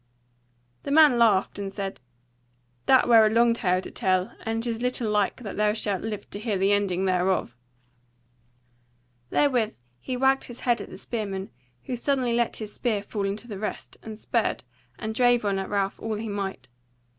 [0.81, 1.99] The man laughed, and said:
[2.87, 6.01] "That were a long tale to tell; and it is little like that thou shalt
[6.01, 7.55] live to hear the ending thereof."
[9.29, 11.51] Therewith he wagged his head at the spearman,
[11.83, 14.63] who suddenly let his spear fall into the rest, and spurred,
[14.97, 16.67] and drave on at Ralph all he might.